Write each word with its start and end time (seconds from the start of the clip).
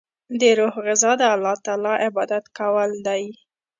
د 0.39 0.41
روح 0.59 0.75
غذا 0.87 1.11
د 1.21 1.23
الله 1.35 1.55
تعالی 1.65 1.93
عبادت 2.07 2.43
کول 2.57 2.91
دی. 3.07 3.23